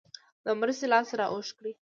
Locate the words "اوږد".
1.31-1.51